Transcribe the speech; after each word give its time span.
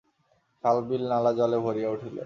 খাল 0.63 0.77
বিল 0.87 1.03
নালা 1.11 1.31
জলে 1.39 1.57
ভরিয়া 1.65 1.89
উঠিল। 1.95 2.15